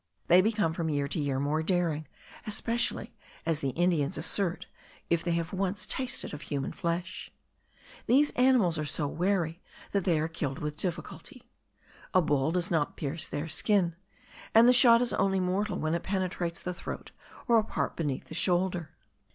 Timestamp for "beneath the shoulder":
17.95-18.95